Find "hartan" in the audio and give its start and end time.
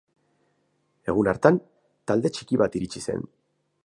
1.33-1.59